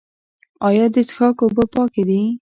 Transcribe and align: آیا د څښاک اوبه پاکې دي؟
آیا 0.67 0.85
د 0.93 0.97
څښاک 1.07 1.37
اوبه 1.43 1.65
پاکې 1.73 2.03
دي؟ 2.09 2.21